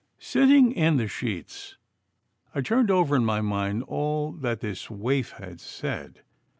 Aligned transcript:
Sitting 0.17 0.71
in 0.71 0.97
the 0.97 1.07
sheets, 1.07 1.77
I 2.55 2.61
turned 2.61 2.89
over 2.89 3.15
in 3.15 3.23
my 3.23 3.39
mind 3.39 3.83
all 3.83 4.31
that 4.31 4.59
this 4.59 4.89
waif 4.89 5.33
had 5.33 5.61
said. 5.61 6.21